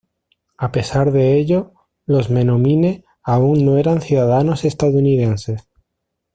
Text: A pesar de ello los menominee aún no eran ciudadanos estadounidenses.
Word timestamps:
A 0.57 0.71
pesar 0.71 1.11
de 1.11 1.37
ello 1.37 1.73
los 2.07 2.31
menominee 2.31 3.03
aún 3.21 3.63
no 3.63 3.77
eran 3.77 4.01
ciudadanos 4.01 4.65
estadounidenses. 4.65 5.67